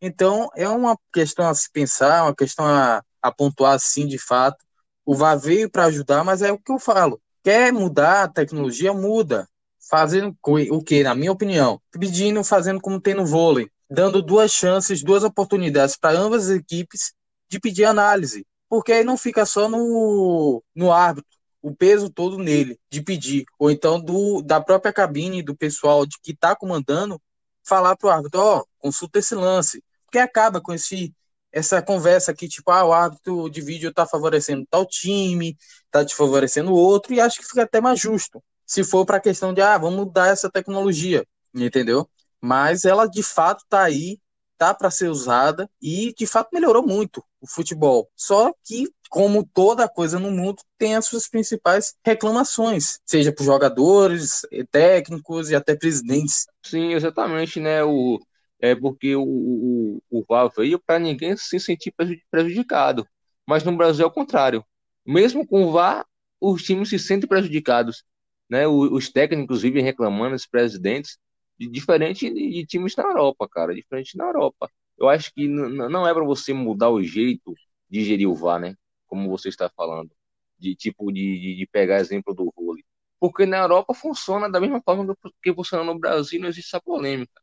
Então, 0.00 0.48
é 0.54 0.68
uma 0.68 0.96
questão 1.12 1.48
a 1.48 1.54
se 1.54 1.70
pensar, 1.70 2.24
uma 2.24 2.34
questão 2.34 2.64
a, 2.66 3.02
a 3.20 3.32
pontuar 3.32 3.78
sim, 3.80 4.06
de 4.06 4.18
fato. 4.18 4.64
O 5.04 5.14
VAR 5.14 5.38
veio 5.38 5.70
para 5.70 5.86
ajudar, 5.86 6.24
mas 6.24 6.42
é 6.42 6.52
o 6.52 6.58
que 6.58 6.72
eu 6.72 6.78
falo. 6.78 7.20
Quer 7.42 7.72
mudar 7.72 8.24
a 8.24 8.28
tecnologia, 8.28 8.92
muda. 8.92 9.48
Fazendo 9.88 10.36
o 10.44 10.82
que, 10.82 11.02
na 11.04 11.14
minha 11.14 11.30
opinião? 11.30 11.80
Pedindo, 11.92 12.42
fazendo 12.42 12.80
como 12.80 13.00
tem 13.00 13.14
no 13.14 13.24
vôlei. 13.24 13.70
Dando 13.88 14.20
duas 14.20 14.50
chances, 14.50 15.02
duas 15.02 15.22
oportunidades 15.22 15.96
para 15.96 16.18
ambas 16.18 16.50
as 16.50 16.56
equipes 16.56 17.12
de 17.48 17.60
pedir 17.60 17.84
análise, 17.84 18.44
porque 18.68 18.92
aí 18.92 19.04
não 19.04 19.16
fica 19.16 19.46
só 19.46 19.68
no, 19.68 20.62
no 20.74 20.92
árbitro, 20.92 21.30
o 21.62 21.74
peso 21.74 22.10
todo 22.10 22.38
nele, 22.38 22.78
de 22.90 23.02
pedir, 23.02 23.44
ou 23.58 23.70
então 23.70 24.00
do, 24.00 24.42
da 24.42 24.60
própria 24.60 24.92
cabine, 24.92 25.42
do 25.42 25.56
pessoal 25.56 26.06
de 26.06 26.16
que 26.22 26.32
está 26.32 26.54
comandando, 26.54 27.20
falar 27.64 27.96
para 27.96 28.08
o 28.08 28.10
árbitro, 28.10 28.40
ó, 28.40 28.58
oh, 28.58 28.66
consulta 28.78 29.18
esse 29.18 29.34
lance, 29.34 29.82
porque 30.04 30.18
acaba 30.18 30.60
com 30.60 30.72
esse 30.72 31.14
essa 31.52 31.80
conversa 31.80 32.32
aqui, 32.32 32.48
tipo, 32.48 32.70
ah, 32.70 32.84
o 32.84 32.92
árbitro 32.92 33.48
de 33.48 33.62
vídeo 33.62 33.88
está 33.88 34.04
favorecendo 34.04 34.66
tal 34.68 34.84
time, 34.84 35.56
está 35.86 36.02
desfavorecendo 36.02 36.70
o 36.70 36.76
outro, 36.76 37.14
e 37.14 37.20
acho 37.20 37.38
que 37.38 37.46
fica 37.46 37.62
até 37.62 37.80
mais 37.80 37.98
justo, 37.98 38.42
se 38.66 38.84
for 38.84 39.06
para 39.06 39.16
a 39.16 39.20
questão 39.20 39.54
de, 39.54 39.62
ah, 39.62 39.78
vamos 39.78 39.96
mudar 39.96 40.28
essa 40.28 40.50
tecnologia, 40.50 41.26
entendeu? 41.54 42.08
Mas 42.40 42.84
ela 42.84 43.06
de 43.06 43.22
fato 43.22 43.62
está 43.64 43.82
aí 43.84 44.20
tá 44.58 44.74
para 44.74 44.90
ser 44.90 45.08
usada 45.08 45.68
e 45.80 46.14
de 46.16 46.26
fato 46.26 46.50
melhorou 46.52 46.86
muito 46.86 47.24
o 47.46 47.54
futebol. 47.54 48.08
Só 48.14 48.52
que 48.64 48.88
como 49.08 49.46
toda 49.46 49.88
coisa 49.88 50.18
no 50.18 50.30
mundo, 50.30 50.62
tem 50.76 50.96
as 50.96 51.06
suas 51.06 51.28
principais 51.28 51.94
reclamações, 52.04 53.00
seja 53.06 53.32
por 53.32 53.44
jogadores, 53.44 54.42
técnicos 54.70 55.50
e 55.50 55.54
até 55.54 55.76
presidentes. 55.76 56.46
Sim, 56.64 56.92
exatamente, 56.92 57.60
né? 57.60 57.82
O, 57.84 58.18
é 58.60 58.74
porque 58.74 59.14
o, 59.14 59.22
o, 59.22 60.02
o 60.10 60.24
VAR 60.28 60.50
veio 60.56 60.78
para 60.78 60.98
ninguém 60.98 61.36
se 61.36 61.58
sentir 61.60 61.94
prejudicado. 62.30 63.06
Mas 63.46 63.62
no 63.62 63.76
Brasil 63.76 64.04
é 64.04 64.08
o 64.08 64.12
contrário. 64.12 64.64
Mesmo 65.06 65.46
com 65.46 65.64
o 65.64 65.72
VAR, 65.72 66.04
os 66.40 66.62
times 66.62 66.88
se 66.88 66.98
sentem 66.98 67.28
prejudicados. 67.28 68.02
Né? 68.48 68.66
Os 68.66 69.10
técnicos 69.10 69.62
vivem 69.62 69.82
reclamando, 69.82 70.34
os 70.34 70.46
presidentes, 70.46 71.18
diferente 71.58 72.30
de, 72.32 72.66
times 72.66 72.94
na 72.96 73.04
Europa, 73.04 73.48
cara, 73.48 73.74
diferente 73.74 74.16
na 74.16 74.24
Europa. 74.24 74.70
Eu 74.98 75.08
acho 75.08 75.32
que 75.34 75.46
não 75.48 76.06
é 76.06 76.14
para 76.14 76.24
você 76.24 76.52
mudar 76.52 76.90
o 76.90 77.02
jeito 77.02 77.54
de 77.90 78.04
gerir 78.04 78.28
o 78.28 78.34
VAR, 78.34 78.60
né? 78.60 78.74
Como 79.06 79.28
você 79.30 79.48
está 79.48 79.70
falando, 79.70 80.10
de 80.58 80.74
tipo 80.74 81.12
de, 81.12 81.56
de 81.56 81.66
pegar 81.70 81.98
exemplo 82.00 82.34
do 82.34 82.52
vôlei. 82.56 82.84
Porque 83.20 83.46
na 83.46 83.58
Europa 83.58 83.94
funciona 83.94 84.50
da 84.50 84.60
mesma 84.60 84.82
forma 84.82 85.16
que 85.42 85.54
funciona 85.54 85.84
no 85.84 85.98
Brasil, 85.98 86.40
não 86.40 86.48
existe 86.48 86.68
essa 86.68 86.82
polêmica. 86.82 87.40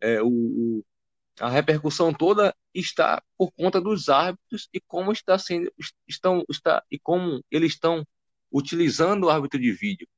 É, 0.00 0.22
o, 0.22 0.84
a 1.40 1.48
repercussão 1.48 2.12
toda 2.12 2.54
está 2.74 3.22
por 3.36 3.50
conta 3.52 3.80
dos 3.80 4.08
árbitros 4.08 4.68
e 4.72 4.80
como 4.80 5.12
está 5.12 5.38
sendo 5.38 5.72
estão 6.08 6.44
está 6.50 6.82
e 6.90 6.98
como 6.98 7.42
eles 7.50 7.72
estão 7.72 8.06
utilizando 8.52 9.24
o 9.24 9.30
árbitro 9.30 9.60
de 9.60 9.72
vídeo. 9.72 10.08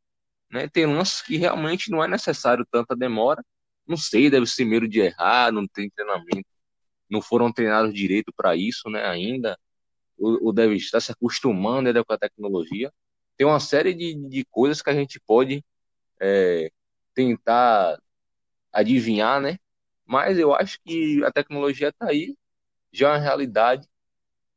Né? 0.51 0.69
Tem 0.69 0.87
lances 0.87 1.23
que 1.23 1.37
realmente 1.37 1.91
não 1.91 2.03
é 2.05 2.09
necessário 2.09 2.67
tanta 2.71 2.97
demora. 2.97 3.45
Não 3.87 3.97
sei, 3.97 4.31
deve 4.31 4.47
ser 4.47 4.65
medo 4.65 4.89
de 4.89 5.01
errar, 5.01 5.53
não 5.53 5.67
tem 5.67 5.91
treinamento, 5.91 6.49
não 7.13 7.23
foram 7.23 7.53
treinados 7.53 7.95
direito 7.95 8.33
para 8.35 8.57
isso, 8.57 8.89
né? 8.91 9.05
Ainda 9.07 9.59
o, 10.19 10.49
o 10.51 10.53
deve 10.53 10.79
se 10.81 11.13
acostumando 11.13 11.89
ainda 11.89 12.05
com 12.05 12.13
a 12.13 12.19
tecnologia. 12.19 12.93
Tem 13.37 13.47
uma 13.47 13.61
série 13.61 13.95
de, 13.95 14.15
de 14.29 14.45
coisas 14.47 14.83
que 14.83 14.91
a 14.91 14.95
gente 14.95 15.21
pode 15.21 15.65
é, 16.21 16.71
tentar 17.15 17.99
adivinhar, 18.73 19.41
né? 19.41 19.59
Mas 20.07 20.39
eu 20.39 20.55
acho 20.55 20.79
que 20.85 21.23
a 21.25 21.33
tecnologia 21.33 21.89
está 21.89 22.09
aí, 22.09 22.37
já 22.93 23.09
é 23.09 23.13
uma 23.13 23.19
realidade. 23.19 23.89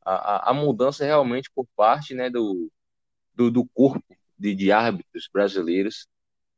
A, 0.01 0.50
a, 0.50 0.51
a, 0.51 0.53
mudança 0.53 1.03
realmente 1.03 1.50
por 1.53 1.65
parte 1.75 2.13
né, 2.13 2.29
do, 2.29 2.71
do, 3.33 3.50
do 3.51 3.65
corpo 3.65 4.15
de, 4.38 4.53
de 4.55 4.71
árbitros 4.71 5.27
brasileiros 5.31 6.07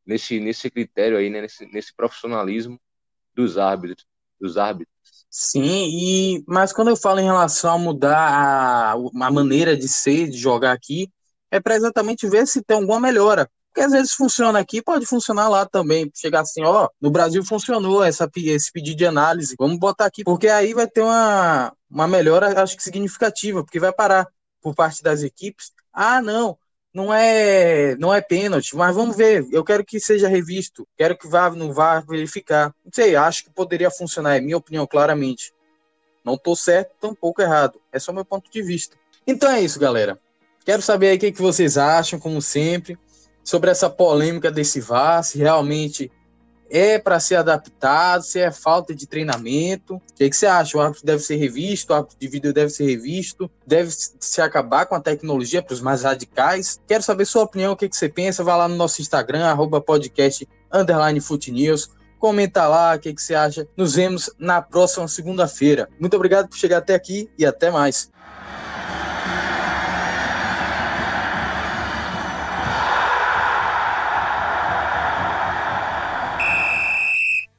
nesse, 0.05 0.39
nesse 0.39 0.69
critério 0.69 1.17
aí, 1.17 1.29
né, 1.29 1.41
nesse, 1.41 1.65
nesse 1.67 1.95
profissionalismo 1.95 2.79
dos 3.33 3.57
árbitros, 3.57 4.05
dos 4.39 4.57
árbitros. 4.57 5.16
Sim, 5.29 5.61
e 5.61 6.43
mas 6.47 6.73
quando 6.73 6.87
eu 6.89 6.95
falo 6.97 7.19
em 7.19 7.25
relação 7.25 7.73
a 7.75 7.77
mudar 7.77 8.17
a, 8.17 8.93
a 8.93 9.31
maneira 9.31 9.75
de 9.77 9.87
ser, 9.87 10.29
de 10.29 10.37
jogar 10.37 10.71
aqui, 10.71 11.11
é 11.51 11.59
para 11.59 11.75
exatamente 11.75 12.27
ver 12.27 12.47
se 12.47 12.63
tem 12.63 12.77
alguma 12.77 12.99
melhora. 12.99 13.49
Porque 13.69 13.81
às 13.85 13.91
vezes 13.91 14.13
funciona 14.13 14.57
aqui, 14.59 14.81
pode 14.81 15.05
funcionar 15.05 15.47
lá 15.49 15.65
também. 15.65 16.09
Chegar 16.15 16.41
assim, 16.41 16.63
ó, 16.63 16.89
no 16.99 17.11
Brasil 17.11 17.43
funcionou 17.45 18.03
essa, 18.03 18.27
esse 18.35 18.71
pedido 18.71 18.97
de 18.97 19.05
análise, 19.05 19.55
vamos 19.59 19.77
botar 19.77 20.05
aqui, 20.05 20.23
porque 20.23 20.47
aí 20.47 20.73
vai 20.73 20.87
ter 20.87 21.01
uma, 21.01 21.71
uma 21.89 22.07
melhora, 22.07 22.59
acho 22.63 22.75
que 22.75 22.81
significativa, 22.83 23.63
porque 23.63 23.79
vai 23.79 23.93
parar 23.93 24.27
por 24.61 24.73
parte 24.73 25.03
das 25.03 25.21
equipes. 25.21 25.71
Ah, 25.93 26.21
não, 26.21 26.57
não 26.97 27.13
é 27.13 27.95
não 27.97 28.11
é 28.11 28.19
pênalti, 28.19 28.75
mas 28.75 28.95
vamos 28.95 29.15
ver. 29.15 29.45
Eu 29.51 29.63
quero 29.63 29.85
que 29.85 29.99
seja 29.99 30.27
revisto, 30.27 30.87
quero 30.97 31.15
que 31.15 31.27
vá 31.27 31.47
não 31.51 31.71
vá 31.71 31.99
verificar. 31.99 32.73
Não 32.83 32.91
sei, 32.91 33.15
acho 33.15 33.43
que 33.43 33.51
poderia 33.51 33.91
funcionar, 33.91 34.35
é 34.35 34.41
minha 34.41 34.57
opinião 34.57 34.87
claramente. 34.87 35.53
Não 36.25 36.33
estou 36.33 36.55
certo, 36.55 36.95
tampouco 36.99 37.39
errado. 37.39 37.79
É 37.91 37.99
só 37.99 38.11
meu 38.11 38.25
ponto 38.25 38.49
de 38.51 38.63
vista. 38.63 38.97
Então 39.27 39.51
é 39.51 39.61
isso, 39.61 39.79
galera. 39.79 40.19
Quero 40.65 40.81
saber 40.81 41.09
aí 41.09 41.17
o 41.17 41.19
que, 41.19 41.31
que 41.31 41.41
vocês 41.41 41.77
acham, 41.77 42.19
como 42.19 42.41
sempre, 42.41 42.97
sobre 43.43 43.69
essa 43.69 43.91
polêmica 43.91 44.49
desse 44.49 44.81
VAR, 44.81 45.23
se 45.23 45.37
realmente 45.37 46.11
é 46.69 46.99
para 46.99 47.19
ser 47.19 47.35
adaptado, 47.35 48.23
se 48.23 48.39
é 48.39 48.51
falta 48.51 48.93
de 48.93 49.07
treinamento. 49.07 49.95
O 49.95 50.01
que, 50.15 50.29
que, 50.29 50.35
você 50.35 50.45
acha? 50.45 50.77
O 50.77 50.81
árbitro 50.81 51.05
deve 51.05 51.23
ser 51.23 51.35
revisto, 51.35 51.93
o 51.93 51.95
árbitro 51.95 52.17
de 52.19 52.27
vídeo 52.27 52.53
deve 52.53 52.69
ser 52.69 52.85
revisto, 52.85 53.49
deve 53.65 53.91
se 53.91 54.41
acabar 54.41 54.85
com 54.85 54.95
a 54.95 54.99
tecnologia 54.99 55.61
para 55.61 55.73
os 55.73 55.81
mais 55.81 56.03
radicais. 56.03 56.79
Quero 56.87 57.03
saber 57.03 57.25
sua 57.25 57.43
opinião, 57.43 57.73
o 57.73 57.77
que, 57.77 57.89
que 57.89 57.95
você 57.95 58.09
pensa. 58.09 58.43
Vá 58.43 58.55
lá 58.55 58.67
no 58.67 58.75
nosso 58.75 59.01
Instagram, 59.01 59.45
arroba 59.45 59.81
podcast, 59.81 60.47
underline. 60.71 61.19
Comenta 62.19 62.67
lá 62.67 62.95
o 62.95 62.99
que, 62.99 63.13
que 63.13 63.21
você 63.21 63.35
acha. 63.35 63.67
Nos 63.77 63.93
vemos 63.95 64.29
na 64.39 64.61
próxima 64.61 65.07
segunda-feira. 65.07 65.87
Muito 65.99 66.15
obrigado 66.15 66.49
por 66.49 66.57
chegar 66.57 66.79
até 66.79 66.95
aqui 66.95 67.29
e 67.37 67.45
até 67.45 67.69
mais. 67.69 68.09